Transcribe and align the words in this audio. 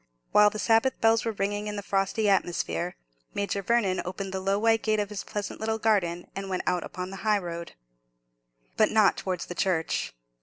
While 0.31 0.49
the 0.49 0.57
Sabbath 0.57 0.99
bells 0.99 1.25
were 1.25 1.31
ringing 1.31 1.67
in 1.67 1.75
the 1.75 1.83
frosty 1.83 2.27
atmosphere, 2.27 2.95
Major 3.35 3.61
Vernon 3.61 4.01
opened 4.03 4.33
the 4.33 4.39
low 4.39 4.57
white 4.57 4.81
gate 4.81 4.99
of 4.99 5.09
his 5.09 5.23
pleasant 5.23 5.59
little 5.59 5.77
garden, 5.77 6.25
and 6.35 6.49
went 6.49 6.63
out 6.65 6.83
upon 6.83 7.11
the 7.11 7.17
high 7.17 7.37
road. 7.37 7.73
But 8.77 8.89
not 8.89 9.15
towards 9.15 9.45
the 9.45 9.53
church. 9.53 10.11